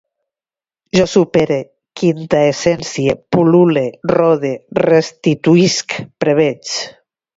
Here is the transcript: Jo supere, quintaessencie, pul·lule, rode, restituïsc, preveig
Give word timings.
Jo 0.99 1.03
supere, 1.09 1.57
quintaessencie, 2.01 3.15
pul·lule, 3.37 3.83
rode, 4.15 4.53
restituïsc, 4.83 5.99
preveig 6.25 6.77